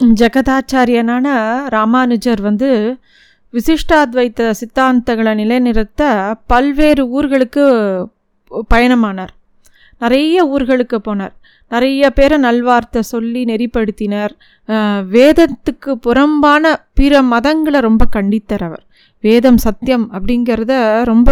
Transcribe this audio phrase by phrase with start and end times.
[0.00, 1.26] ஜெகதாச்சாரியனான
[1.68, 2.70] ராமானுஜர் வந்து
[3.54, 6.02] விசிஷ்டாத்வைத்த சித்தாந்தங்களை நிலைநிறுத்த
[6.46, 7.64] பல்வேறு ஊர்களுக்கு
[8.74, 9.32] பயணமானார்.
[9.98, 11.34] நிறைய ஊர்களுக்கு போனார்.
[11.68, 14.32] நிறைய பேரை நல்வார்த்தை சொல்லி நெறிப்படுத்தினார்.
[15.16, 18.84] வேதத்துக்கு புறம்பான பிற மதங்களை ரொம்ப கண்டித்தார் அவர்.
[19.20, 20.72] வேதம் சத்தியம் அப்படிங்கிறத
[21.04, 21.30] ரொம்ப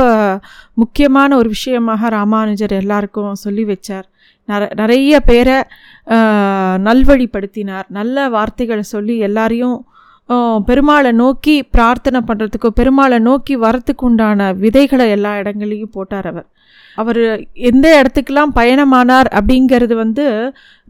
[0.75, 4.07] முக்கியமான ஒரு விஷயமாக ராமானுஜர் எல்லாருக்கும் சொல்லி வச்சார்.
[4.49, 5.57] நற- நிறைய பேரை
[6.89, 7.87] நல்வழிப்படுத்தினார்.
[7.99, 9.79] நல்ல வார்த்தைகளை சொல்லி எல்லாரையும்
[10.69, 16.47] பெருமாளை நோக்கி பிரார்த்தனை பண்ணுறதுக்கோ பெருமாளை நோக்கி வரத்துக்கு உண்டான விதைகளை எல்லா இடங்களையும் போட்டார் அவர்.
[16.95, 17.21] அவர்
[17.69, 20.27] எந்த இடத்துக்கெல்லாம் பயணமானார் அப்படிங்கிறது வந்து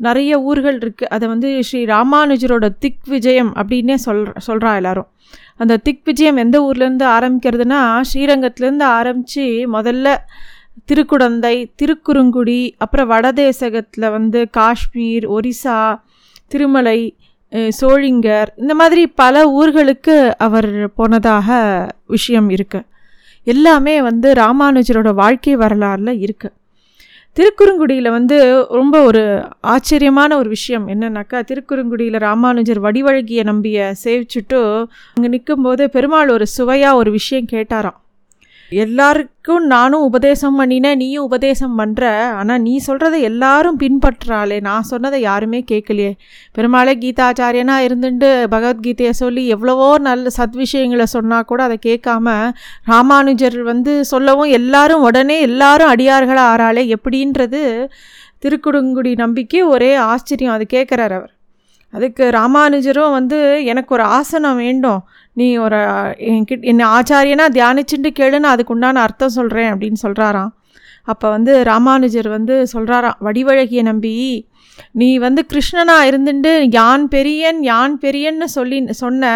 [0.06, 5.08] நிறைய ஊர்கள் இருக்குது அதை வந்து ஸ்ரீ ராமானுஜரோட திக் விஜயம் அப்படின்னே சொல் சொல்கிறா எல்லாரும்.
[5.56, 7.80] அந்த திக் விஜயம் எந்த ஊர்லேருந்து ஆரம்பிக்கிறதுனா
[8.10, 10.16] ஸ்ரீரங்கத்துலேருந்து ஆரம்பித்து முதல்ல
[10.86, 15.98] திருக்குடந்தை திருக்குறுங்குடி அப்புறம் வடதேசகத்தில் வந்து காஷ்மீர் ஒரிசா
[16.48, 17.16] திருமலை
[17.80, 21.48] சோழிங்கர் இந்த மாதிரி பல ஊர்களுக்கு அவர் போனதாக
[22.06, 22.84] விஷயம் இருக்கு.
[23.44, 26.56] எல்லாமே வந்து ராமானுஜரோட வாழ்க்கை வரலாறில் இருக்குது
[27.32, 35.90] திருக்குறுங்குடியில் வந்து ரொம்ப ஒரு ஆச்சரியமான ஒரு விஷயம் என்னன்னாக்கா திருக்குறுங்குடியில் ராமானுஜர் வடிவழகிய நம்பிய சேவிச்சுட்டு அங்கே நிற்கும்போது
[35.90, 37.98] பெருமாள் ஒரு சுவையாக ஒரு விஷயம் கேட்டாராம்.
[38.70, 44.60] எல்லாருக்கும் நானும் உபதேசம் பண்ணினேன் நீயும் உபதேசம் பண்ணுற ஆனால் நீ சொல்கிறத எல்லாரும் பின்பற்றாளே.
[44.60, 46.12] நான் சொன்னதை யாருமே கேட்கலையே.
[46.52, 52.52] பெருமாளே கீதாச்சாரியனாக இருந்துட்டு பகவத்கீதையை சொல்லி எவ்வளவோ நல்ல சத்விஷயங்களை சொன்னால் கூட அதை கேட்காம
[52.84, 56.94] ராமானுஜர் வந்து சொல்லவும் எல்லாரும் உடனே எல்லாரும் அடியார்களாக ஆறாளே?
[56.96, 57.88] எப்படின்றது
[58.42, 60.52] திருக்குடுங்குடி நம்பிக்கை ஒரே ஆச்சரியம்.
[60.52, 61.37] அது கேட்குறார் அவர்.
[61.92, 65.00] அதுக்கு ராமானுஜரும் வந்து எனக்கு ஒரு ஆசனம் வேண்டும்.
[65.32, 65.78] நீ ஒரு
[66.30, 70.52] என்கிட்ட என்னை ஆச்சாரியனாக தியானிச்சுட்டு கேளுன்னு அதுக்கு உண்டான அர்த்தம் சொல்கிறேன் அப்படின்னு சொல்கிறாராம்
[71.04, 74.14] அப்போ வந்து ராமானுஜர் வந்து சொல்கிறாராம் வடிவழகிய நம்பி
[74.92, 79.32] நீ வந்து கிருஷ்ணனா இருந்துட்டு யான் பெரியன் யான் பெரியன்னு சொல்லி சொன்ன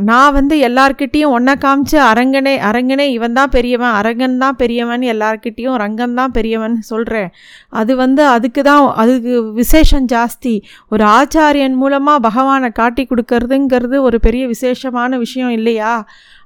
[0.00, 6.14] நான் வந்து எல்லார்கிட்டேயும் ஒன்றை காமிச்சு அரங்கனே அரங்கனே இவன் தான் பெரியவன் அரங்கன் தான் பெரியவன் எல்லார்கிட்டேயும் ரங்கன்
[6.14, 7.30] தான் பெரியவன் சொல்கிறேன்
[7.72, 10.54] அது வந்து அதுக்கு தான் அதுக்கு விசேஷம் ஜாஸ்தி.
[10.88, 15.92] ஒரு ஆச்சாரியன் மூலமாக பகவானை காட்டி கொடுக்கறதுங்கிறது ஒரு பெரிய விசேஷமான விஷயம் இல்லையா?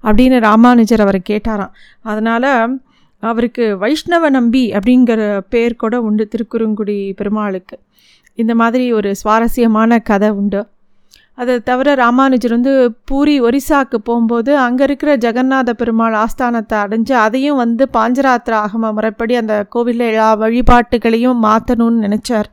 [0.05, 1.73] அப்படின்னு ராமானுஜர் அவரை கேட்டாராம்.
[2.03, 2.51] அதனால்
[3.23, 7.77] அவருக்கு வைஷ்ணவ நம்பி அப்படிங்கிற பேர் கூட உண்டு திருக்குறுங்குடி பெருமாளுக்கு.
[8.39, 10.61] இந்த மாதிரி ஒரு சுவாரஸ்யமான கதை உண்டு.
[11.39, 12.73] அதை தவிர ராமானுஜர் வந்து
[13.09, 19.55] பூரி ஒரிசாக்கு போகும்போது அங்கே இருக்கிற ஜெகநாத பெருமாள் ஆஸ்தானத்தை அடைஞ்சு அதையும் வந்து பாஞ்சராத்திர ஆகம முறைப்படி அந்த
[19.75, 22.49] கோவிலில் எல்லா வழிபாட்டுகளையும் மாற்றணும்னு நினச்சார்.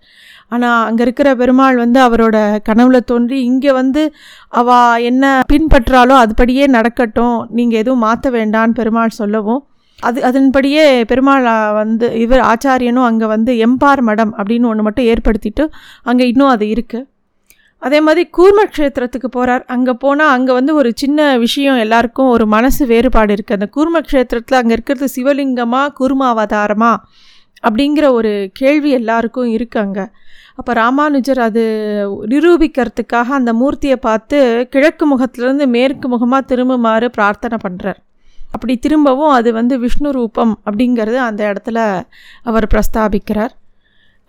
[0.50, 2.38] ஆனால் அங்கே இருக்கிற பெருமாள் வந்து அவரோட
[2.70, 4.04] கனவுல தோன்றி இங்கே வந்து
[4.62, 9.62] அவள் என்ன பின்பற்றாலோ அதுபடியே நடக்கட்டும் நீங்கள் எதுவும் மாற்ற வேண்டான்னு பெருமாள் சொல்லவும்
[10.00, 11.46] அது அதன்படியே பெருமாள்
[11.76, 15.64] வந்து இவர் ஆச்சாரியனும் அங்கே வந்து எம்பார் மடம் அப்படின்னு ஒன்று மட்டும் ஏற்படுத்திட்டு
[16.04, 17.08] அங்கே இன்னும் அது இருக்குது
[17.82, 22.86] அதே மாதிரி கூர்ம க்ஷேத்திரத்துக்கு போகிறார் அங்கே போனால் அங்கே வந்து ஒரு சின்ன விஷயம் எல்லாருக்கும் ஒரு மனசு
[22.86, 26.92] வேறுபாடு இருக்குது அந்த கூர்ம க்ஷேத்திரத்தில் அங்கே இருக்கிறது சிவலிங்கமா கூர்மாவதாரமா
[27.64, 30.18] அப்படிங்கிற ஒரு கேள்வி எல்லாருக்கும் இருக்காங்க அங்கே.
[30.58, 31.64] அப்போ ராமானுஜர் அது
[32.34, 34.38] நிரூபிக்கிறதுக்காக அந்த மூர்த்தியை பார்த்து
[34.70, 38.00] கிழக்கு முகத்திலேருந்து மேற்கு முகமாக திரும்புமாறு பிரார்த்தனை பண்ணுறார்
[38.54, 41.80] அப்படி திரும்பவும் அது வந்து விஷ்ணு ரூபம் அப்படிங்கிறது அந்த இடத்துல
[42.44, 43.54] அவர் பிரஸ்தாபிக்கிறார்.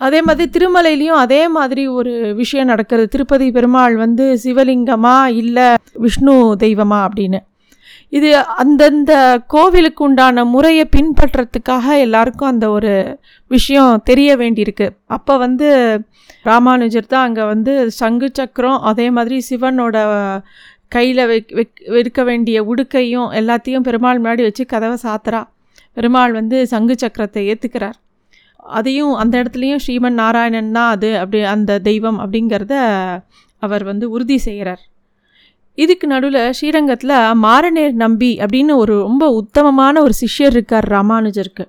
[0.00, 3.09] அதே மாதிரி திருமலையிலையும் அதே மாதிரி ஒரு விஷயம் நடக்கிறது.
[3.09, 5.69] திருப்பதி பெருமாள் வந்து சிவலிங்கமா இல்லை
[6.04, 7.41] விஷ்ணு தெய்வமா அப்படின்னு.
[8.19, 8.28] இது
[8.62, 9.12] அந்தந்த
[9.54, 12.92] கோவிலுக்கு உண்டான முறையை பின்பற்றத்துக்காக எல்லாருக்கும் அந்த ஒரு
[13.50, 14.86] விஷயம் தெரிய வேண்டியிருக்கு.
[15.16, 15.69] அப்போ வந்து
[16.48, 19.97] ராமானுஜர் தான் அங்கே வந்து சங்கு சக்கரம் அதே மாதிரி சிவனோட
[20.92, 25.42] கையில் வைக் வேண்டிய உடுக்கையும் எல்லாத்தையும் பெருமாள் முன்னாடி வச்சு கதவை சாத்துறா.
[25.96, 27.98] பெருமாள் வந்து சங்கு சக்கரத்தை ஏற்றுக்கிறார்
[28.78, 32.74] அதையும் அந்த இடத்துலையும் ஸ்ரீமன் நாராயணன் தான் அது அப்படி அந்த தெய்வம் அப்படிங்கிறத
[33.62, 34.82] அவர் வந்து உறுதி செய்கிறார்
[35.78, 37.14] இதுக்கு நடுவில் ஸ்ரீரங்கத்தில்
[37.44, 41.64] மாரநேர் நம்பி அப்படின்னு ஒரு ரொம்ப உத்தமமான ஒரு சிஷ்யர் இருக்கார் ராமானுஜருக்கு.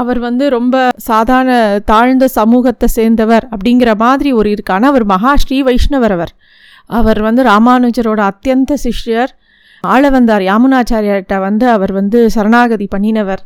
[0.00, 0.76] அவர் வந்து ரொம்ப
[1.06, 1.54] சாதாரண
[1.90, 6.32] தாழ்ந்த சமூகத்தை சேர்ந்தவர் அப்படிங்கிற மாதிரி ஒரு இருக்கு ஆனால் அவர் மகா ஸ்ரீ வைஷ்ணவர் அவர்.
[6.86, 9.28] அவர் வந்து ராமானுஜரோட அத்தியந்த சிஷ்யர்.
[9.80, 13.36] ஆள வந்தார் யாமுனாச்சாரியார்கிட்ட வந்து அவர் வந்து சரணாகதி பண்ணினவர்.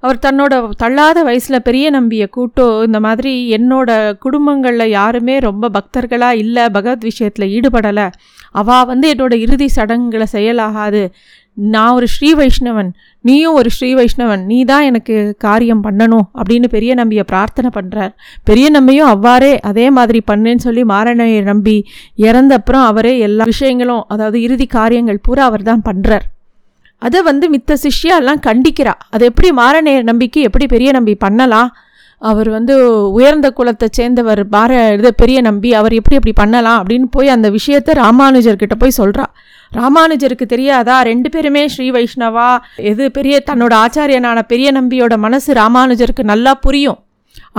[0.00, 6.68] அவர் தன்னோட தள்ளாத வயசில் பெரிய நம்பியை கூட்டோ இந்த மாதிரி என்னோட குடும்பங்களில் யாருமே ரொம்ப பக்தர்களாக இல்லை
[6.68, 8.12] பகவத் விஷயத்தில் ஈடுபடலை.
[8.50, 11.10] அவள் வந்து என்னோட இறுதி சடங்குகளை செயலாகாது.
[11.58, 12.90] நான் ஒரு ஸ்ரீ வைஷ்ணவன்
[13.20, 18.12] நீயும் ஒரு ஸ்ரீ வைஷ்ணவன் நீ தான் எனக்கு காரியம் பண்ணணும் அப்படின்னு பெரிய நம்பியை பிரார்த்தனை பண்ணுறார்
[18.44, 21.84] பெரிய நம்பியும் அவ்வாறே அதே மாதிரி பண்ணுன்னு சொல்லி மாரணையை நம்பி
[22.14, 26.26] இறந்த அப்புறம் அவரே எல்லா விஷயங்களும் அதாவது இறுதி காரியங்கள் பூரா அவர் தான் பண்ணுறார்
[26.98, 28.92] அதை வந்து மித்த சிஷ்யா எல்லாம் கண்டிக்கிறா.
[29.10, 31.70] அது எப்படி மாரணையர் நம்பிக்கை எப்படி பெரிய நம்பி பண்ணலாம்?
[32.18, 32.74] அவர் வந்து
[33.12, 37.94] உயர்ந்த குலத்தை சேர்ந்தவர் பார இது பெரிய நம்பி அவர் எப்படி எப்படி பண்ணலாம் அப்படின்னு போய் அந்த விஷயத்தை
[37.94, 39.26] ராமானுஜர்கிட்ட போய் சொல்கிறா
[39.72, 40.96] ராமானுஜருக்கு தெரியாதா?
[41.10, 42.50] ரெண்டு பேருமே ஸ்ரீ வைஷ்ணவா?
[42.90, 46.98] எது பெரிய தன்னோட ஆச்சாரியனான பெரிய நம்பியோட மனசு ராமானுஜருக்கு நல்லா புரியும்.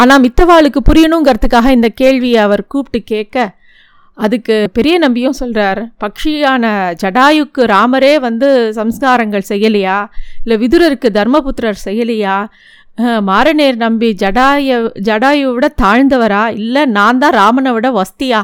[0.01, 3.57] ஆனால் மித்தவாளுக்கு புரியணுங்கிறதுக்காக இந்த கேள்வியை அவர் கூப்பிட்டு கேட்க
[4.17, 6.71] அதுக்கு பெரிய நம்பியும் சொல்கிறார் பக்ஷியான
[7.01, 8.47] ஜடாயுக்கு ராமரே வந்து
[8.79, 9.97] சம்ஸ்காரங்கள் செய்யலையா?
[10.43, 12.35] இல்லை விதுரருக்கு தர்மபுத்திரர் செய்யலையா?
[13.29, 16.43] மாரநேர் நம்பி ஜடாய ஜடாயுவை விட தாழ்ந்தவரா?
[16.61, 18.41] இல்லை நான் தான் ராமனை விட வஸ்தியா?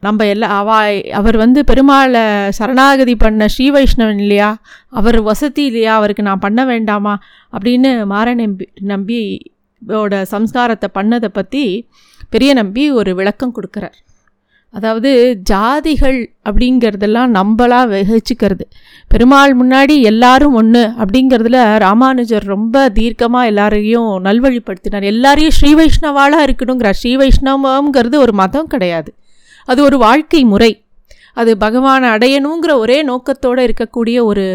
[0.00, 4.58] நம்ம எல்லா அவ அவர் வந்து பெருமாளை சரணாகதி பண்ண ஸ்ரீ வைஷ்ணவன் இல்லையா?
[4.88, 5.94] அவர் வசதி இல்லையா?
[5.94, 7.18] அவருக்கு நான் பண்ண வேண்டாமா?
[7.52, 11.88] அப்படின்னு மார நம்பி நம்பியோட சம்ஸ்காரத்தை பண்ணதை பற்றி
[12.30, 13.98] பெரிய நம்பி ஒரு விளக்கம் கொடுக்குறார்.
[14.70, 18.64] அதாவது ஜாதிகள் அப்படிங்கிறதெல்லாம் நம்மளாக வகிச்சிக்கிறது.
[19.08, 25.02] பெருமாள் முன்னாடி எல்லாரும் ஒன்று அப்படிங்கிறதுல ராமானுஜர் ரொம்ப தீர்க்கமாக எல்லாரையும் நல்வழிப்படுத்தினார்.
[25.02, 29.14] எல்லாரையும் ஸ்ரீ வைஷ்ணவாலாக இருக்கணுங்கிறார் ஸ்ரீ வைஷ்ணவங்கிறது ஒரு மதம் கிடையாது.
[29.68, 30.72] அது ஒரு வாழ்க்கை முறை.
[31.40, 34.46] அது பகவானை அடையணுங்கிற ஒரே நோக்கத்தோடு இருக்கக்கூடிய ஒரு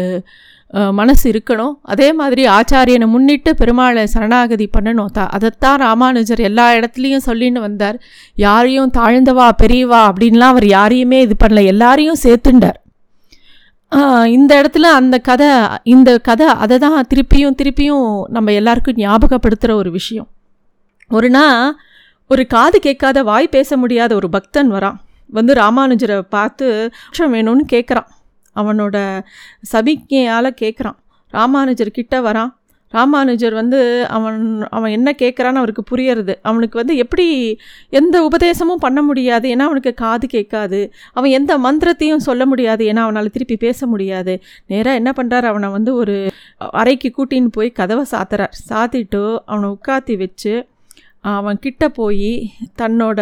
[0.98, 1.74] மனசு இருக்கணும்.
[1.92, 5.10] அதே மாதிரி ஆச்சாரியனை முன்னிட்டு பெருமாளை சரணாகதி பண்ணணும்.
[5.16, 7.98] தா அதைத்தான் ராமானுஜர் எல்லா இடத்துலையும் சொல்லின்னு வந்தார்.
[8.44, 11.62] யாரையும் தாழ்ந்தவா பெரியவா அப்படின்லாம் அவர் யாரையுமே இது பண்ணல.
[11.72, 12.78] எல்லாரையும் சேர்த்துண்டார்.
[14.36, 15.50] இந்த இடத்துல அந்த கதை
[15.94, 20.28] இந்த கதை அதை தான் திருப்பியும் திருப்பியும் நம்ம எல்லாருக்கும் ஞாபகப்படுத்துகிற ஒரு விஷயம்.
[21.10, 21.60] ஒரு நாள்
[22.28, 24.98] ஒரு காது கேட்காத வாய் பேச முடியாத ஒரு பக்தன் வரான்.
[25.26, 28.06] வந்து ராமானுஜரை பார்த்து வேணும்னு கேட்குறான்.
[28.56, 28.96] அவனோட
[29.72, 30.98] சபிக்கையால் கேட்குறான்.
[31.30, 32.52] ராமானுஜர் கிட்ட வரான்.
[32.88, 36.34] ராமானுஜர் வந்து அவன் அவன் என்ன கேட்குறான்னு அவருக்கு புரியறது.
[36.42, 39.48] அவனுக்கு வந்து எப்படி எந்த உபதேசமும் பண்ண முடியாது.
[39.48, 40.92] ஏன்னா அவனுக்கு காது கேட்காது.
[41.12, 42.86] அவன் எந்த மந்திரத்தையும் சொல்ல முடியாது.
[42.86, 44.42] ஏன்னா அவனால் திருப்பி பேச முடியாது.
[44.66, 48.54] நேராக என்ன பண்ணுறார் அவனை வந்து ஒரு அறைக்கு கூட்டின்னு போய் கதவை சாத்துறார்.
[48.70, 50.54] சாத்திட்டு அவனை உட்காத்தி வச்சு
[51.32, 52.32] அவன் கிட்ட போய்
[52.76, 53.20] தன்னோட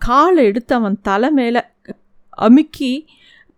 [0.00, 1.62] காலை எடுத்து அவன் தலை மேலே
[2.38, 2.92] அமுக்கி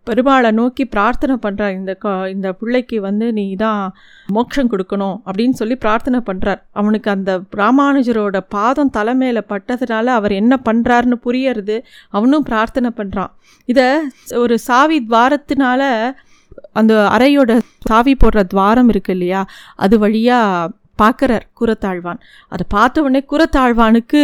[0.07, 3.81] பெருமாளை நோக்கி பிரார்த்தனை பண்ணுறார் இந்த க இந்த பிள்ளைக்கு வந்து நீ தான்
[4.29, 11.19] மோட்சம் கொடுக்கணும் அப்படின்னு சொல்லி பிரார்த்தனை பண்ணுறார் அவனுக்கு அந்த ராமானுஜரோட பாதம் தலைமையில் பட்டதுனால அவர் என்ன பண்ணுறாருன்னு
[11.27, 11.77] புரியறது
[12.11, 13.33] அவனும் பிரார்த்தனை பண்ணுறான்
[13.69, 13.89] இதை
[14.37, 15.83] ஒரு சாவி துவாரத்தினால
[16.73, 17.53] அந்த அறையோட
[17.89, 19.41] சாவி போடுற துவாரம் இருக்கு இல்லையா
[19.77, 20.73] அது வழியாக
[21.03, 22.23] பார்க்குறார் குரத்தாழ்வான்.
[22.53, 24.23] அதை பார்த்த உடனே குரத்தாழ்வானுக்கு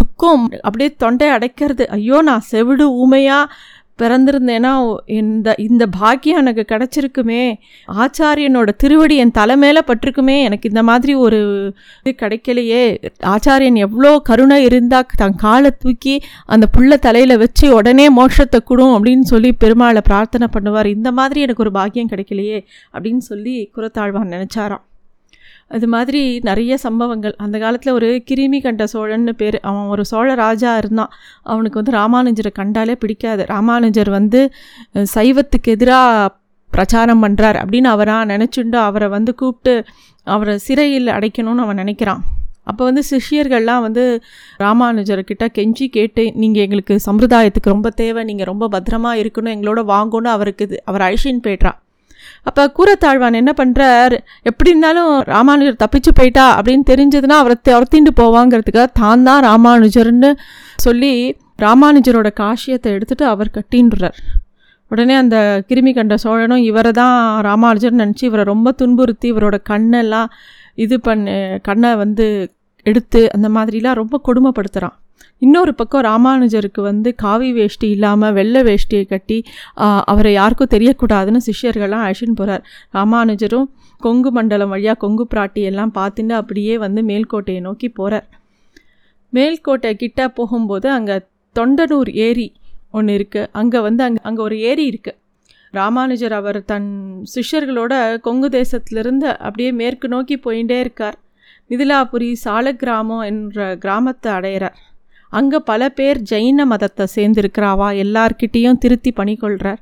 [0.00, 0.46] துக்கம்.
[0.66, 1.86] அப்படியே தொண்டை அடைக்கிறது.
[1.98, 3.54] ஐயோ நான் செவிடு ஊமையாக
[4.00, 4.70] பிறந்திருந்தேன்னா
[5.16, 7.42] இந்த இந்த பாக்கியம் எனக்கு கிடச்சிருக்குமே.
[8.02, 10.36] ஆச்சாரியனோட திருவடி என் தலை மேலே பட்டிருக்குமே.
[10.46, 11.40] எனக்கு இந்த மாதிரி ஒரு
[12.02, 12.82] இது கிடைக்கலையே.
[13.32, 16.14] ஆச்சாரியன் எவ்வளோ கருணை இருந்தால் தன் காலை தூக்கி
[16.54, 20.90] அந்த புள்ள தலையில் வச்சு உடனே மோஷத்தை கொடும் அப்படின்னு சொல்லி பெருமாளை பிரார்த்தனை பண்ணுவார்.
[20.96, 22.58] இந்த மாதிரி எனக்கு ஒரு பாக்கியம் கிடைக்கலையே
[22.94, 24.84] அப்படின்னு சொல்லி குரத்தாழ்வான் நினச்சாராம்.
[25.76, 27.34] அது மாதிரி நிறைய சம்பவங்கள்.
[27.44, 29.56] அந்த காலத்தில் ஒரு கிருமி கண்ட சோழன்னு பேர்.
[29.68, 31.12] அவன் ஒரு சோழ ராஜா இருந்தான்.
[31.52, 33.44] அவனுக்கு வந்து ராமானுஜரை கண்டாலே பிடிக்காது.
[33.54, 34.40] ராமானுஜர் வந்து
[35.14, 36.28] சைவத்துக்கு எதிராக
[36.70, 39.74] பிரச்சாரம் பண்ணுறார் அப்படின்னு அவராக நினச்சுண்டு அவரை வந்து கூப்பிட்டு
[40.34, 42.22] அவரை சிறையில் அடைக்கணும்னு அவன் நினைக்கிறான்.
[42.70, 44.04] அப்போ வந்து சிஷியர்கள்லாம் வந்து
[44.64, 48.24] ராமானுஜர்கிட்ட கெஞ்சி கேட்டு நீங்கள் எங்களுக்கு சம்பிரதாயத்துக்கு ரொம்ப தேவை.
[48.24, 49.54] நீங்கள் ரொம்ப பத்திரமா இருக்கணும்.
[49.56, 51.78] எங்களோட வாங்கணும் அவருக்கு அவர் அழிச்சின்னு போய்ட்றான்.
[52.42, 54.12] அப்போ கூரத்தாழ்வான் என்ன பண்ணுறார்
[54.42, 60.34] எப்படி இருந்தாலும் ராமானுஜர் தப்பிச்சு போயிட்டா அப்படின்னு தெரிஞ்சதுன்னா அவரை துரத்திண்டு போவாங்கிறதுக்காக தான் தான் ராமானுஜர்னு
[60.76, 64.14] சொல்லி ராமானுஜரோட காஷியத்தை எடுத்துகிட்டு அவர் கட்டின்றார்.
[64.88, 70.30] உடனே அந்த கிருமி கண்ட சோழனும் இவரை தான் ராமானுஜர் நினச்சி இவரை ரொம்ப துன்புறுத்தி இவரோட கண்ணெல்லாம்
[70.74, 72.50] இது பண்ணு கண்ணை வந்து
[72.82, 75.01] எடுத்து அந்த மாதிரிலாம் ரொம்ப கொடுமைப்படுத்துகிறான்
[75.42, 79.38] இன்னொரு பக்கம் ராமானுஜருக்கு வந்து காவி வேஷ்டி இல்லாமல் வெள்ளை வேஷ்டியை கட்டி
[80.12, 82.62] அவரை யாருக்கும் தெரியக்கூடாதுன்னு சிஷ்யர்கள்லாம் அழிச்சின்னு போகிறார்
[82.94, 83.68] ராமானுஜரும்
[84.00, 88.28] கொங்கு மண்டலம் வழியாக கொங்கு பிராட்டி எல்லாம் பார்த்துட்டு அப்படியே வந்து மேல்கோட்டையை நோக்கி போகிறார்
[89.32, 91.16] மேல்கோட்டை கிட்ட போகும்போது அங்கே
[91.56, 92.48] தொண்டனூர் ஏரி
[92.90, 95.18] ஒன்று இருக்குது அங்கே வந்து அங்கே அங்கே ஒரு ஏரி இருக்குது
[95.74, 96.88] ராமானுஜர் அவர் தன்
[97.34, 101.16] சிஷ்யர்களோட கொங்கு தேசத்திலிருந்து அப்படியே மேற்கு நோக்கி போயிட்டே இருக்கார்.
[101.70, 104.76] மிதிலாபுரி சாலக்கிராமம் என்ற கிராமத்தை அடையிறார்.
[105.32, 107.88] அங்கே பல பேர் ஜெயின மதத்தை சேர்ந்திருக்கிறாவா?
[108.04, 109.80] எல்லார்கிட்டேயும் திருத்தி பண்ணிக்கொள்கிறார்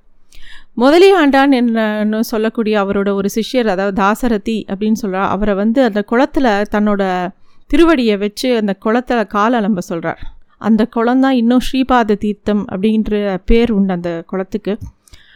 [0.77, 7.03] முதலியாண்டான் என்னன்னு சொல்லக்கூடிய அவரோட ஒரு சிஷ்யர் அதாவது தாசரதி அப்படின்னு சொல்கிறார் அவரை வந்து அந்த குளத்தில் தன்னோட
[7.71, 10.21] திருவடியை வச்சு அந்த குளத்தில் கால் அலம்ப சொல்கிறார்
[10.59, 14.79] அந்த குளம் தான் இன்னும் ஸ்ரீபாத தீர்த்தம் அப்படின்ற பேர் உண்டு அந்த குளத்துக்கு.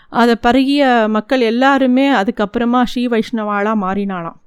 [0.08, 4.38] அதை பருகிய மக்கள் எல்லாருமே அதுக்கப்புறமா ஸ்ரீ வைஷ்ணவாலாக மாறினாலாம்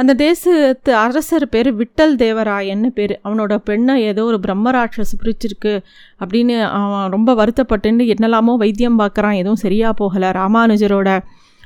[0.00, 3.14] அந்த தேசத்து அரசர் பேர் விட்டல் தேவராயன்னு பேர்.
[3.26, 5.74] அவனோட பெண்ணை ஏதோ ஒரு பிரம்மராட்சஸ் பிரிச்சிருக்கு
[6.22, 10.30] அப்படின்னு அவன் ரொம்ப வருத்தப்பட்டுன்னு என்னெல்லாமோ வைத்தியம் பார்க்குறான் எதுவும் சரியாக போகலை.
[10.40, 11.08] ராமானுஜரோட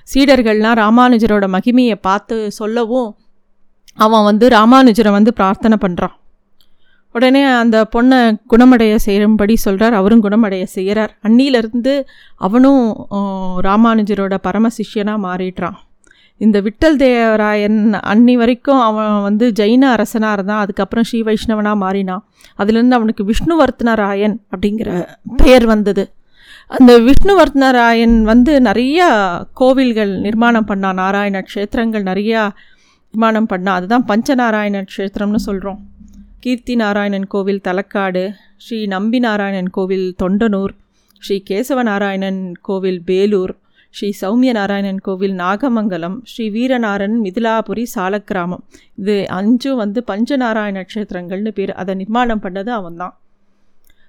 [0.09, 3.11] சீடர்கள்லாம் ராமானுஜரோட மகிமையை பார்த்து சொல்லவும்
[4.05, 6.17] அவன் வந்து ராமானுஜரை வந்து பிரார்த்தனை பண்ணுறான்
[7.15, 8.19] உடனே அந்த பொண்ணை
[8.53, 11.95] குணமடைய செய்யும்படி சொல்கிறார் அவரும் குணமடைய செய்கிறார் அன்னியிலேருந்து
[12.47, 12.83] அவனும்
[13.67, 15.79] ராமானுஜரோட பரம சிஷ்யனாக மாறிடுறான்.
[16.39, 22.25] இந்த விட்டல் தேவராயன் அன்னி வரைக்கும் அவன் வந்து ஜெயின அரசனாக இருந்தான் அதுக்கப்புறம் ஸ்ரீ வைஷ்ணவனாக மாறினான்
[22.59, 24.91] அதுலேருந்து அவனுக்கு விஷ்ணுவர்த்தனராயன் அப்படிங்கிற
[25.37, 26.05] பெயர் வந்தது.
[26.67, 29.09] அந்த விஷ்ணுவர்த்தனராயன் வந்து நிறையா
[29.55, 30.99] கோவில்கள் நிர்மாணம் பண்ணான்.
[31.03, 32.43] நாராயண க்ஷேத்திரங்கள் நிறையா
[33.15, 33.79] நிர்மாணம் பண்ணான்.
[33.79, 35.81] அதுதான் பஞ்சநாராயண க்ஷேத்திரம்னு சொல்கிறோம்
[36.41, 40.73] கீர்த்தி நாராயணன் கோவில் தலக்காடு ஸ்ரீ நம்பி நாராயணன் கோவில் தொண்டனூர்
[41.23, 43.53] ஸ்ரீ கேசவ நாராயணன் கோவில் பேலூர்
[43.91, 48.65] ஸ்ரீ சௌமிய நாராயணன் கோவில் நாகமங்கலம் ஸ்ரீ வீரநாரன் மிதிலாபுரி சாலக்கிராமம்.
[48.97, 51.73] இது அஞ்சும் வந்து பஞ்சநாராயண நட்சத்திரங்கள்னு பேர்.
[51.73, 53.15] அதை நிர்மாணம் பண்ணது அவன்தான்.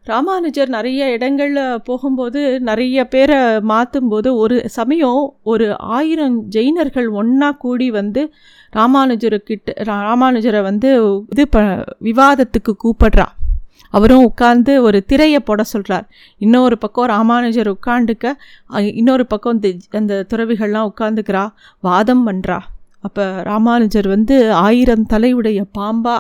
[0.04, 3.38] ராமானுஜர் நிறைய இடங்களில் போகும்போது நிறைய பேரை
[3.72, 8.32] மாற்றும்போது ஒரு சமயம் ஒரு ஆயிரம் ஜெயினர்கள் ஒன்றா கூடி வந்து
[8.74, 10.92] ராமானுஜருக்கிட்ட ராமானுஜரை வந்து
[11.30, 11.60] இது ப
[12.00, 13.28] விவாதத்துக்கு கூப்பிடுறா.
[13.90, 16.06] அவரும் உட்காந்து ஒரு திரையை போட சொல்கிறார்
[16.38, 18.34] இன்னொரு பக்கம் ராமானுஜர் உட்காந்துக்க
[18.94, 21.46] இன்னொரு பக்கம் இந்த அந்த துறவிகள்லாம் உட்காந்துக்கிறா
[21.80, 22.60] வாதம் பண்ணுறா
[23.02, 26.16] அப்போ ராமானுஜர் வந்து ஆயிரம் தலையுடைய பாம்பா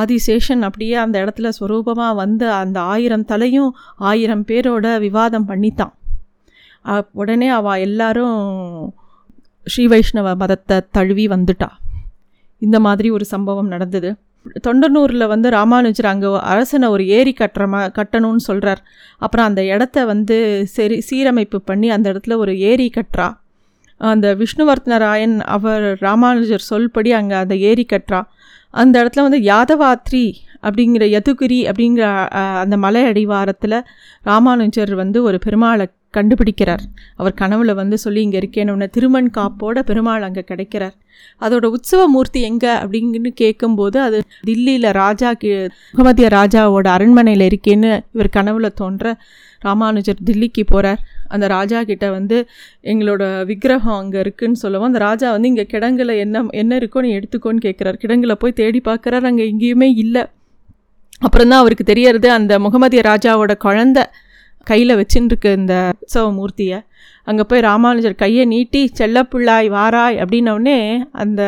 [0.00, 3.70] ஆதிசேஷன் அப்படியே அந்த இடத்துல ஸ்வரூபமாக வந்து அந்த ஆயிரம் தலையும்
[4.10, 5.94] ஆயிரம் பேரோட விவாதம் பண்ணித்தான்.
[7.12, 8.36] உடனே அவள் எல்லாரும்
[9.66, 11.70] ஸ்ரீ வைஷ்ணவ மதத்தை தழுவி வந்துட்டா.
[12.62, 14.10] இந்த மாதிரி ஒரு சம்பவம் நடந்தது.
[14.66, 18.80] தொண்டனூரில் வந்து ராமானுஜர் அங்கே அரசனை ஒரு ஏரி கட்டுற மா கட்டணும்னு சொல்கிறார்
[19.24, 20.36] அப்புறம் அந்த இடத்த வந்து
[20.76, 23.28] சரி சீரமைப்பு பண்ணி அந்த இடத்துல ஒரு ஏரி கட்டுறா.
[24.00, 28.20] அந்த விஷ்ணுவர்த்தனராயன் அவர் ராமானுஜர் சொல்படி அங்கே அந்த ஏரி கட்டுறா.
[28.74, 30.26] அந்த இடத்துல வந்து யாதவாத்ரி
[30.66, 32.04] அப்படிங்கிற யதுகிரி அப்படிங்கிற
[32.62, 33.78] அந்த மலை அடிவாரத்தில்
[34.22, 35.86] ராமானுஜர் வந்து ஒரு பெருமாளை
[36.16, 36.84] கண்டுபிடிக்கிறார்.
[37.16, 40.96] அவர் கனவுல வந்து சொல்லி இங்கே இருக்கேன்னு திருமண் காப்போட பெருமாள் அங்கே கிடைக்கிறார்.
[41.40, 48.68] அதோட உற்சவ மூர்த்தி எங்கே அப்படின்னு கேட்கும்போது அது தில்லியில் ராஜா முகமதிய ராஜாவோட அரண்மனையில் இருக்கேன்னு இவர் கனவுல
[48.74, 49.16] தோன்ற
[49.60, 52.46] ராமானுஜர் தில்லிக்கு போகிறார் அந்த ராஜா கிட்ட வந்து
[52.84, 57.64] எங்களோட விக்கிரகம் அங்கே இருக்குன்னு சொல்லவும் அந்த ராஜா வந்து இங்கே கிடங்குல என்ன என்ன இருக்கோ நீ எடுத்துக்கோன்னு
[57.64, 60.26] கேட்குறாரு கிடங்குல போய் தேடி பார்க்குறாரு அங்கே எங்கேயுமே இல்லை.
[61.18, 64.04] அப்புறம் தான் அவருக்கு தெரியறது அந்த முகமதிய ராஜாவோட குழந்த
[64.66, 66.78] கையில் வச்சுருக்கு இந்த உற்சவ மூர்த்தியை
[67.28, 70.78] அங்கே போய் ராமானுஜர் கையை நீட்டி செல்லப்பிள்ளாய் வாராய் அப்படின்னோடனே
[71.22, 71.42] அந்த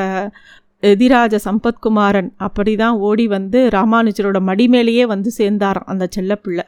[0.93, 6.65] எதிராஜ சம்பத்குமாரன் அப்படி தான் ஓடி வந்து ராமானுஜரோட மடி மேலேயே வந்து சேர்ந்தாராம் அந்த செல்லப்பிள்ளை.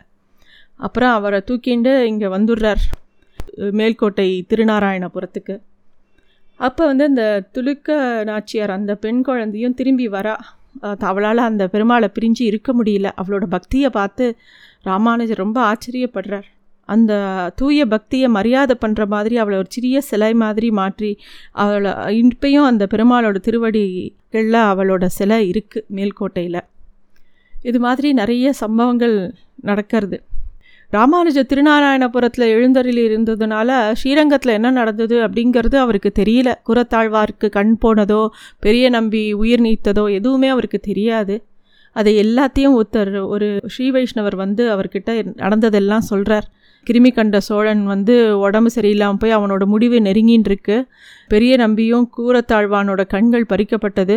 [0.86, 2.82] அப்புறம் அவரை தூக்கிண்டு இங்கே வந்துடுறார்
[3.78, 5.54] மேல்கோட்டை திருநாராயணபுரத்துக்கு.
[6.60, 7.24] அப்போ வந்து இந்த
[7.54, 7.98] துலுக்க
[8.30, 10.34] நாச்சியார் அந்த பெண் குழந்தையும் திரும்பி வரா.
[11.10, 13.08] அவளால் அந்த பெருமாளை பிரிஞ்சு இருக்க முடியல.
[13.20, 14.24] அவளோட பக்தியை பார்த்து
[14.88, 16.48] ராமானுஜர் ரொம்ப ஆச்சரியப்படுறார்.
[16.94, 17.12] அந்த
[17.58, 21.10] தூய பக்தியை மரியாதை பண்ணுற மாதிரி அவளை ஒரு சிறிய சிலை மாதிரி மாற்றி
[21.64, 21.92] அவளை
[22.22, 26.60] இப்பையும் அந்த பெருமாளோட திருவடிகளில் அவளோட சிலை இருக்குது மேல்கோட்டையில்.
[27.68, 29.16] இது மாதிரி நிறைய சம்பவங்கள்
[29.70, 30.18] நடக்கிறது.
[30.92, 33.70] ராமானுஜ திருநாராயணபுரத்தில் எழுந்தரில் இருந்ததுனால
[34.00, 36.48] ஸ்ரீரங்கத்தில் என்ன நடந்தது அப்படிங்கிறது அவருக்கு தெரியல.
[36.68, 38.22] குரத்தாழ்வார்க்கு கண் போனதோ
[38.66, 41.36] பெரிய நம்பி உயிர் நீத்ததோ எதுவுமே அவருக்கு தெரியாது.
[41.96, 45.10] அதை எல்லாத்தையும் ஒருத்தர் ஒரு ஸ்ரீ வைஷ்ணவர் வந்து அவர்கிட்ட
[45.42, 46.46] நடந்ததெல்லாம் சொல்கிறார்
[46.86, 50.76] கிருமி கண்ட சோழன் வந்து உடம்பு சரியில்லாமல் போய் அவனோட முடிவு நெருங்கின்னு இருக்கு
[51.28, 54.16] பெரிய நம்பியும் கூரத்தாழ்வானோட கண்கள் பறிக்கப்பட்டது.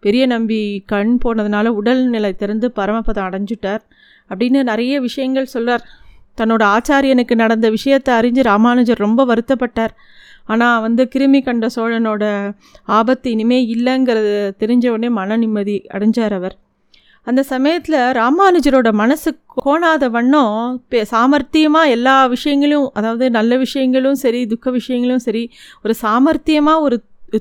[0.00, 3.82] பெரிய நம்பி கண் போனதுனால உடல்நிலை திறந்து பரமபதம் அடைஞ்சிட்டார்.
[4.30, 5.84] அப்படின்னு நிறைய விஷயங்கள் சொல்கிறார்
[6.38, 9.94] தன்னோட ஆச்சாரியனுக்கு நடந்த விஷயத்தை அறிஞ்சு ராமானுஜர் ரொம்ப வருத்தப்பட்டார்.
[10.44, 12.24] ஆனால் வந்து கிருமி கண்ட சோழனோட
[12.84, 16.56] ஆபத்து இனிமே இல்லைங்கிறது தெரிஞ்ச உடனே மன நிம்மதி அடைஞ்சார் அவர்.
[17.26, 25.24] அந்த சமயத்தில் ராமானுஜரோட மனசு கோணாத வண்ணம் சாமர்த்தியமாக எல்லா விஷயங்களும் அதாவது நல்ல விஷயங்களும் சரி துக்க விஷயங்களும்
[25.26, 25.44] சரி
[25.84, 26.98] ஒரு சாமர்த்தியமாக ஒரு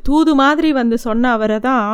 [0.07, 1.85] தூது மாதிரி வந்து சொன்ன அவரை தான்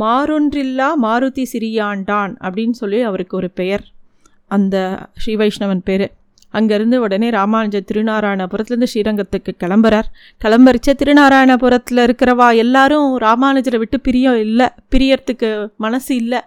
[0.00, 3.84] மாறொன்றில்லா மாருதி சிறியாண்டான் அப்படின்னு சொல்லி அவருக்கு ஒரு பெயர்.
[4.50, 4.76] அந்த
[5.22, 6.06] ஸ்ரீ வைஷ்ணவன் பேர்.
[6.54, 10.08] அங்கேருந்து உடனே ராமானுஜர் திருநாராயணபுரத்துலேருந்து ஸ்ரீரங்கத்துக்கு கிளம்புறார்.
[10.44, 16.40] கிளம்பரிச்ச திருநாராயணபுரத்தில் இருக்கிறவா எல்லாரும் ராமானுஜரை விட்டு பிரியம் இல்லை பிரியறதுக்கு மனசு இல்லை.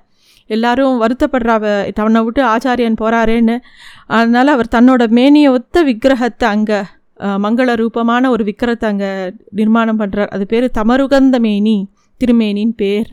[0.56, 1.66] எல்லாரும் வருத்தப்படுறாவ
[1.98, 3.56] தன்னை விட்டு ஆச்சாரியன் போகிறாரேன்னு
[4.16, 6.80] அதனால் அவர் தன்னோட மேனியை ஒத்த விக்கிரகத்தை அங்கே
[7.46, 9.10] மங்கள ரூபமான ஒரு விக்கிரத்தை அங்கே
[9.60, 11.78] நிர்மாணம் பண்ணுறார் அது பேர் தமருகந்த மேனி
[12.22, 13.10] திருமேனின் பேர்.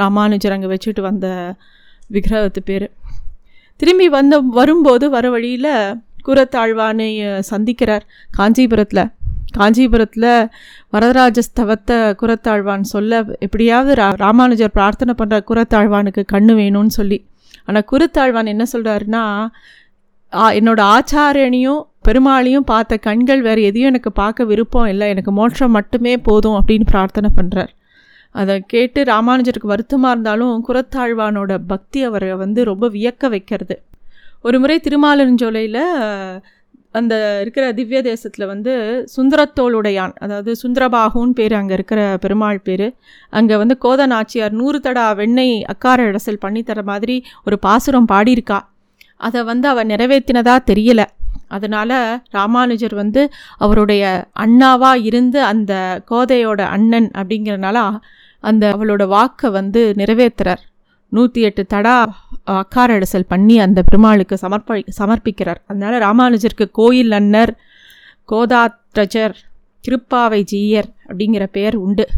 [0.00, 1.26] ராமானுஜர் அங்கே வச்சுட்டு வந்த
[2.14, 2.86] விக்கிரகத்து பேர்.
[3.80, 5.72] திரும்பி வந்த வரும்போது வர வழியில்
[6.26, 7.10] குரத்தாழ்வானை
[7.50, 8.04] சந்திக்கிறார்.
[8.38, 9.04] காஞ்சிபுரத்தில்.
[9.58, 10.28] காஞ்சிபுரத்தில்
[10.94, 17.18] வரதராஜஸ்தவத்தை குரத்தாழ்வான் சொல்ல எப்படியாவது ரா ராமானுஜர் பிரார்த்தனை பண்ணுற குரத்தாழ்வானுக்கு கண்ணு வேணும்னு சொல்லி.
[17.66, 19.24] ஆனால் குரத்தாழ்வான் என்ன சொல்கிறாருன்னா
[20.58, 25.06] என்னோட ஆச்சாரியனையும் பெருமாளையும் பார்த்த கண்கள் வேறு எதையும் எனக்கு பார்க்க விருப்பம் இல்லை.
[25.14, 27.72] எனக்கு மோட்சம் மட்டுமே போதும் அப்படின்னு பிரார்த்தனை பண்ணுறார்
[28.34, 33.76] அதை கேட்டு ராமானுஜருக்கு வருத்தமாக இருந்தாலும் குரத்தாழ்வானோட பக்தி அவரை வந்து ரொம்ப வியக்க வைக்கிறது.
[34.46, 35.82] ஒரு முறை திருமாலிருஞ்சோலையில்
[36.94, 38.72] அந்த இருக்கிற திவ்ய தேசத்தில் வந்து
[39.16, 42.86] சுந்தரத்தோளுடையான் அதாவது சுந்தரபாகுன்னு பேர் அங்கே இருக்கிற பெருமாள் பேர்.
[43.32, 48.58] அங்கே வந்து கோத நாச்சியார் நூறு தடா வெண்ணெய் அக்கார இடசல் பண்ணித்தர மாதிரி ஒரு பாசுரம் பாடியிருக்கா.
[49.20, 51.06] அதை வந்து அவள் நிறைவேற்றினதா தெரியலை.
[51.48, 51.96] அதனால்
[52.30, 53.22] ராமானுஜர் வந்து
[53.56, 54.02] அவருடைய
[54.40, 55.72] அண்ணாவாக இருந்து அந்த
[56.10, 57.78] கோதையோட அண்ணன் அப்படிங்கிறனால
[58.44, 60.62] அந்த அவளோட வாக்கை வந்து நிறைவேற்றுறார்
[61.12, 61.96] நூற்றி எட்டு தடா
[62.44, 65.60] அக்கார இடசல் பண்ணி அந்த பெருமாளுக்கு சமர்ப்ப சமர்ப்பிக்கிறார்.
[65.66, 67.56] அதனால் ராமானுஜருக்கு கோயில் அன்னர்
[68.32, 69.34] கோதாத்ரஜர்
[69.88, 72.08] திருப்பாவை ஜீயர் அப்படிங்கிற பெயர் உண்டு.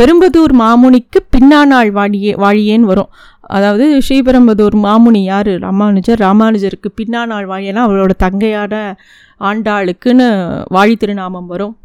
[0.00, 3.08] பெரும்பதூர் மாமுனிக்கு பின்னாநாள் வாழியே வாழியேன்னு வரும்.
[3.40, 5.58] அதாவது ஸ்ரீபெரும்பதூர் மாமுனி யார்?
[5.58, 6.18] ராமானுஜர்.
[6.18, 8.96] ராமானுஜருக்கு பின்னாநாள் வாழியனா அவளோட தங்கையான
[9.40, 11.76] ஆண்டாளுக்குன்னு வாழி திருநாமம் வரும்.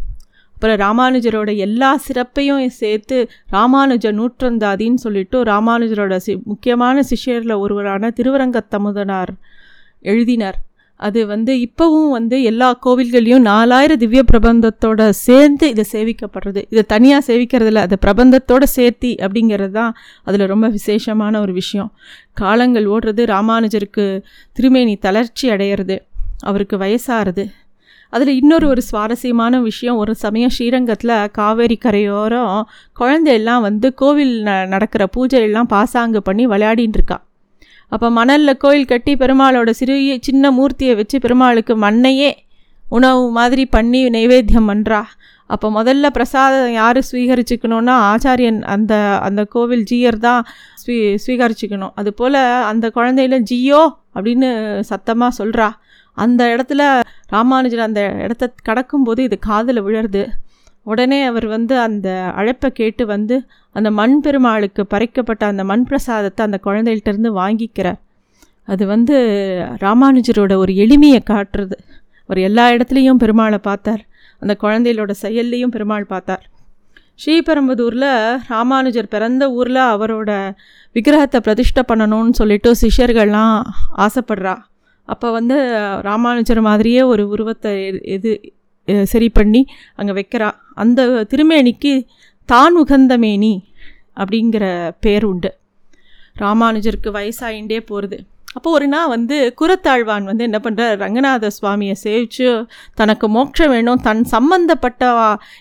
[0.59, 9.31] அப்புறம் ராமானுஜரோட எல்லா சிறப்பையும் சேர்த்து ராமானுஜ நூற்றந்தாதின்னு சொல்லிட்டு ராமானுஜரோட சி முக்கியமான சிஷ்யரில் ஒருவரான திருவரங்கத்தமுதனார்
[10.01, 10.57] எழுதினார்.
[10.95, 16.63] அது வந்து இப்போவும் வந்து எல்லா கோவில்கள்லையும் நாலாயிரம் திவ்ய பிரபந்தத்தோட சேர்ந்து இதை சேவிக்கப்படுறது.
[16.69, 21.93] இதை தனியாக சேவிக்கிறதில்ல அதை பிரபந்தத்தோட சேர்த்தி அப்படிங்கிறது தான் அதில் ரொம்ப விசேஷமான ஒரு விஷயம்.
[22.33, 24.23] காலங்கள் ஓடுறது ராமானுஜருக்கு
[24.53, 25.99] திருமேனி தளர்ச்சி அடையிறது
[26.39, 27.45] அவருக்கு வயசாகிறது
[28.13, 35.07] அதில் இன்னொரு ஒரு சுவாரஸ்யமான விஷயம் ஒரு சமயம் ஸ்ரீரங்கத்தில் காவேரி கரையோரம் குழந்தையெல்லாம் வந்து கோவில் ந நடக்கிற
[35.17, 37.17] பூஜையெல்லாம் பாசாங்கு பண்ணி விளையாடின்னு இருக்கா.
[37.91, 42.31] அப்போ மணலில் கோயில் கட்டி பெருமாளோட சிறிய சின்ன மூர்த்தியை வச்சு பெருமாளுக்கு மண்ணையே
[42.85, 45.01] உணவு மாதிரி பண்ணி நைவேத்தியம் பண்ணுறா
[45.49, 50.41] அப்போ முதல்ல பிரசாதம் யார் ஸ்வீகரிச்சுக்கணுன்னா ஆச்சாரியன் அந்த அந்த கோவில் ஜீயர் தான்
[50.75, 50.95] ஸ்வீ
[51.25, 53.81] ஸ்வீகரிச்சுக்கணும் அதுபோல் அந்த குழந்தையில ஜியோ
[54.15, 54.49] அப்படின்னு
[54.81, 55.67] சத்தமாக சொல்கிறா
[56.17, 56.83] அந்த இடத்துல
[57.29, 60.27] ராமானுஜர் அந்த இடத்த கடக்கும்போது இது காதில் விழருது
[60.83, 66.59] உடனே அவர் வந்து அந்த அழைப்பை கேட்டு வந்து அந்த மண் பெருமாளுக்கு பறிக்கப்பட்ட அந்த மண் பிரசாதத்தை அந்த
[66.63, 67.99] குழந்தைகிட்டேருந்து வாங்கிக்கிறார்.
[68.63, 69.15] அது வந்து
[69.81, 71.77] ராமானுஜரோட ஒரு எளிமையை காட்டுறது.
[72.25, 74.05] அவர் எல்லா இடத்துலையும் பெருமாளை பார்த்தார்.
[74.39, 76.45] அந்த குழந்தைகளோட செயல்லையும் பெருமாள் பார்த்தார்.
[77.25, 80.31] ஸ்ரீபெரும்புதூரில் ராமானுஜர் பிறந்த ஊரில் அவரோட
[80.93, 83.61] விக்கிரகத்தை பிரதிஷ்டை பண்ணணும்னு சொல்லிட்டு சிஷ்யர்கள்லாம்
[83.97, 84.55] ஆசைப்படுறா.
[85.07, 85.57] அப்போ வந்து
[86.01, 87.71] ராமானுஜர் மாதிரியே ஒரு உருவத்தை
[88.15, 88.31] எது
[89.05, 89.61] சரி பண்ணி
[89.95, 90.49] அங்கே வைக்கிறா.
[90.73, 91.93] அந்த திருமேனிக்கு
[92.49, 93.53] தான் உகந்தமேனி
[94.17, 94.65] அப்படிங்கிற
[94.99, 95.49] பேர் உண்டு.
[96.35, 98.17] ராமானுஜருக்கு வயசாயிண்டே போகிறது
[98.55, 102.45] அப்போ ஒரு நாள் வந்து குரத்தாழ்வான் வந்து என்ன பண்ணுற ரங்கநாத சுவாமியை சேவிச்சு
[102.93, 105.09] தனக்கு மோட்சம் வேணும் தன் சம்பந்தப்பட்ட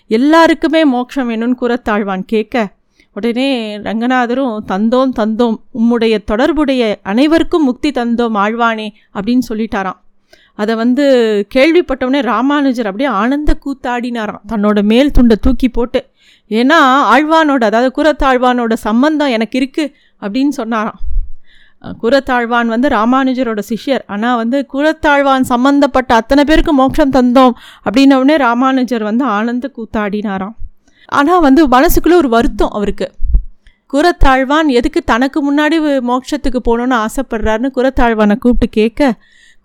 [0.09, 2.55] எல்லாருக்குமே மோட்சம் வேணும்னு குரத்தாழ்வான் கேட்க
[3.17, 3.49] உடனே
[3.85, 9.99] ரங்கநாதரும் தந்தோம் தந்தோம் உம்முடைய தொடர்புடைய அனைவருக்கும் முக்தி தந்தோம் ஆழ்வானே அப்படின்னு சொல்லிட்டாராம்.
[10.61, 11.05] அதை வந்து
[11.55, 16.01] கேள்விப்பட்டவுடனே ராமானுஜர் அப்படியே ஆனந்த கூத்தாடினாராம் தன்னோட மேல் துண்டை தூக்கி போட்டு.
[16.51, 16.79] ஏன்னா
[17.13, 21.01] ஆழ்வானோட அதாவது குரத்தாழ்வானோட சம்பந்தம் எனக்கு இருக்குது அப்படின்னு சொன்னாராம்.
[22.03, 24.05] குரத்தாழ்வான் வந்து ராமானுஜரோட சிஷ்யர்.
[24.13, 27.53] ஆனால் வந்து குரத்தாழ்வான் சம்மந்தப்பட்ட அத்தனை பேருக்கு மோட்சம் தந்தோம்
[27.85, 30.55] அப்படின்னவுடனே ராமானுஜர் வந்து ஆனந்த கூத்தாடினாராம்.
[31.09, 33.11] ஆனால் வந்து மனசுக்குள்ளே ஒரு வருத்தம் அவருக்கு.
[33.93, 39.13] குரத்தாழ்வான் எதுக்கு தனக்கு முன்னாடி மோட்சத்துக்கு போகணுன்னு ஆசைப்படுறாருன்னு குரத்தாழ்வானை கூப்பிட்டு கேட்க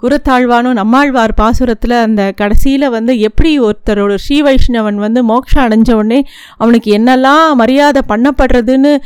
[0.03, 6.27] குரத்தாழ்வானும் நம்மாழ்வார் பாசுரத்தில் அந்த கடைசியில் வந்து எப்படி ஒருத்தரோட ஸ்ரீ வைஷ்ணவன் வந்து மோட்சம் அடைஞ்ச உடனே
[6.57, 8.97] அவனுக்கு என்னெல்லாம் மரியாதை பண்ணப்படுறதுன்னு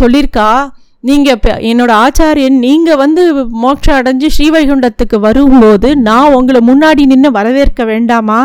[0.00, 0.68] சொல்லியிருக்கா?
[1.08, 3.22] நீங்கள் இப்போ என்னோடய ஆச்சாரியன் நீங்கள் வந்து
[3.62, 8.38] மோட்சம் அடைஞ்சு ஸ்ரீவைகுண்டத்துக்கு வரும்போது நான் உங்களை முன்னாடி நின்று வரவேற்க வேண்டாமா?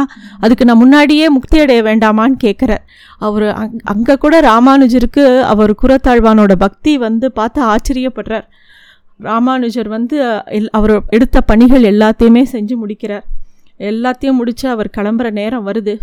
[0.43, 2.83] அதுக்கு நான் முன்னாடியே முக்தி அடைய வேண்டாமான்னு கேட்குறார்
[3.27, 8.47] அவர் அங் அங்கே கூட ராமானுஜருக்கு அவர் குரத்தாழ்வானோட பக்தி வந்து பார்த்து ஆச்சரியப்படுறார்.
[9.27, 10.17] ராமானுஜர் வந்து
[10.57, 13.25] எல் அவர் எடுத்த பணிகள் எல்லாத்தையுமே செஞ்சு முடிக்கிறார்.
[13.91, 15.95] எல்லாத்தையும் முடித்து அவர் கிளம்புற நேரம் வருது.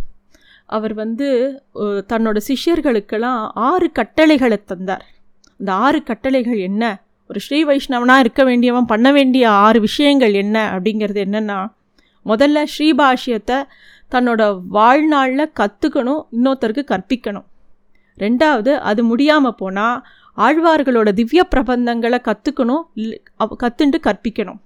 [0.76, 1.28] அவர் வந்து
[2.12, 5.04] தன்னோட சிஷ்யர்களுக்கெல்லாம் ஆறு கட்டளைகளை தந்தார்.
[5.60, 6.84] அந்த ஆறு கட்டளைகள் என்ன?
[7.30, 11.58] ஒரு ஸ்ரீ வைஷ்ணவனாக இருக்க வேண்டியவன் பண்ண வேண்டிய ஆறு விஷயங்கள் என்ன அப்படிங்கிறது என்னென்னா
[12.26, 13.58] முதல்ல ஸ்ரீபாஷ்யத்தை
[14.12, 14.42] தன்னோட
[14.76, 17.46] வாழ்நாளில் கற்றுக்கணும் இன்னொருத்தருக்கு கற்பிக்கணும்.
[18.18, 19.96] ரெண்டாவது அது முடியாமல் போனால்
[20.38, 22.84] ஆழ்வார்களோட திவ்ய பிரபந்தங்களை கற்றுக்கணும்
[23.62, 24.60] கற்றுண்டு கற்பிக்கணும்.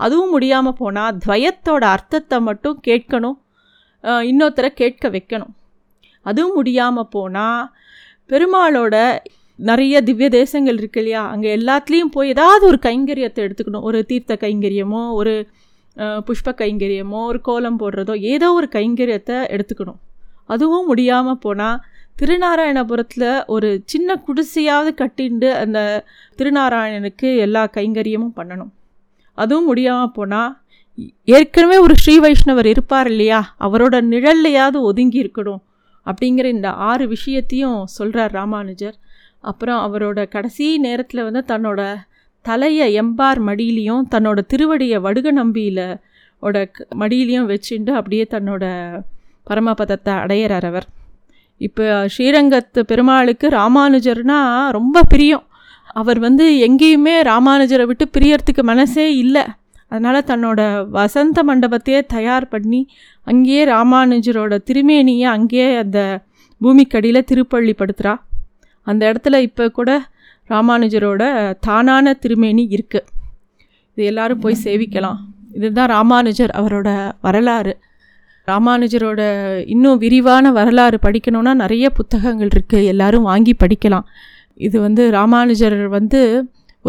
[0.00, 3.38] அதுவும் முடியாமல் போனால் துவயத்தோட அர்த்தத்தை மட்டும் கேட்கணும்
[4.30, 5.52] இன்னொருத்தரை கேட்க வைக்கணும்.
[6.26, 7.62] அதுவும் முடியாமல் போனால்
[8.30, 8.96] பெருமாளோட
[9.68, 11.22] நிறைய திவ்ய தேசங்கள் இருக்கு இல்லையா?
[11.32, 13.86] அங்கே எல்லாத்துலேயும் போய் ஏதாவது ஒரு கைங்கரியத்தை எடுத்துக்கணும்.
[13.88, 15.34] ஒரு தீர்த்த கைங்கரியமோ ஒரு
[16.26, 20.00] புஷ்ப கைங்கரியமோ ஒரு கோலம் போடுறதோ ஏதோ ஒரு கைங்கரியத்தை எடுத்துக்கணும்.
[20.54, 21.80] அதுவும் முடியாமல் போனால்
[22.20, 25.78] திருநாராயணபுரத்தில் ஒரு சின்ன குடிசையாவது கட்டிண்டு அந்த
[26.38, 28.72] திருநாராயணனுக்கு எல்லா கைங்கரியமும் பண்ணணும்.
[29.38, 30.52] அதுவும் முடியாமல் போனால்
[31.36, 33.40] ஏற்கனவே ஒரு ஸ்ரீ வைஷ்ணவர் இருப்பார் இல்லையா?
[33.66, 35.62] அவரோட நிழல்லையாவது ஒதுங்கி இருக்கணும்.
[36.06, 38.96] அப்படிங்கிற இந்த ஆறு விஷயத்தையும் சொல்கிறார் ராமானுஜர்.
[39.40, 41.80] அப்புறம் அவரோட கடைசி நேரத்தில் வந்து தன்னோட
[42.42, 45.98] தலையை எம்பார் மடியிலையும் தன்னோட திருவடியை வடுக நம்பியில்
[46.38, 48.64] ஓட மடியிலையும் வச்சுட்டு அப்படியே தன்னோட
[49.46, 50.86] பரமபதத்தை அடையிறார் அவர்.
[51.56, 55.44] இப்போ ஸ்ரீரங்கத்து பெருமாளுக்கு ராமானுஜர்னா ரொம்ப பிரியம்.
[55.92, 59.44] அவர் வந்து எங்கேயுமே ராமானுஜரை விட்டு பிரியறதுக்கு மனசே இல்லை.
[59.88, 62.80] அதனால் தன்னோட வசந்த மண்டபத்தையே தயார் பண்ணி
[63.26, 66.00] அங்கேயே ராமானுஜரோட திருமேனியை அங்கேயே அந்த
[66.60, 68.14] பூமிக்கடியில் திருப்பள்ளி படுத்துகிறா
[68.90, 69.90] அந்த இடத்துல இப்போ கூட
[70.52, 71.22] ராமானுஜரோட
[71.66, 73.06] தானான திருமேனி இருக்குது
[73.96, 75.18] இது எல்லாரும் போய் சேவிக்கலாம்.
[75.56, 76.88] இதுதான் ராமானுஜர் அவரோட
[77.26, 77.72] வரலாறு.
[78.48, 79.20] ராமானுஜரோட
[79.72, 84.06] இன்னும் விரிவான வரலாறு படிக்கணுன்னா நிறைய புத்தகங்கள் இருக்குது எல்லாரும் வாங்கி படிக்கலாம்.
[84.66, 86.20] இது வந்து ராமானுஜர் வந்து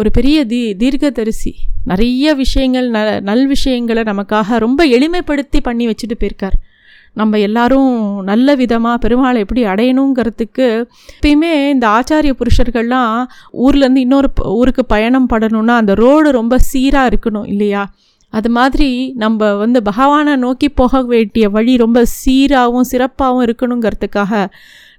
[0.00, 1.52] ஒரு பெரிய தீ தீர்க்கதரிசி.
[1.90, 6.56] நிறைய விஷயங்கள் ந நல் விஷயங்களை நமக்காக ரொம்ப எளிமைப்படுத்தி பண்ணி வச்சுட்டு போயிருக்கார்.
[7.16, 7.90] நம்ம எல்லாரும்
[8.22, 10.66] நல்ல விதமாக பெருமாளை எப்படி அடையணுங்கிறதுக்கு
[11.16, 13.16] எப்பயுமே இந்த ஆச்சாரிய புருஷர்கள்லாம்
[13.64, 17.82] ஊர்லேருந்து இன்னொரு ஊருக்கு பயணம் படணும்னா அந்த ரோடு ரொம்ப சீராக இருக்கணும் இல்லையா?
[18.32, 24.46] அது மாதிரி நம்ம வந்து பகவானை நோக்கி போக வேண்டிய வழி ரொம்ப சீராகவும் சிறப்பாகவும் இருக்கணுங்கிறதுக்காக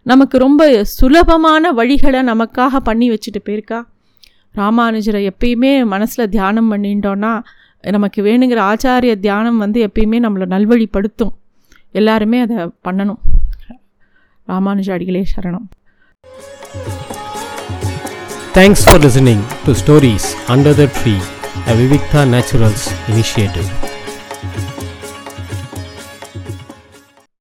[0.03, 3.79] நமக்கு ரொம்ப சுலபமான வழிகளை நமக்காக பண்ணி வச்சுட்டு போயிருக்கா?
[4.55, 7.33] ராமானுஜரை எப்பயுமே மனசில் தியானம் பண்ணிட்டோன்னா
[7.81, 11.33] நமக்கு வேணுங்கிற ஆச்சாரிய தியானம் வந்து எப்பயுமே நம்மளை நல்வழிப்படுத்தும்.
[11.93, 13.21] எல்லாருமே அதை பண்ணணும்
[14.47, 15.67] ராமானுஜ அடிகளே சரணம்
[18.55, 21.15] thanks for listening to stories under the tree
[21.65, 23.69] a Vivikta naturals initiative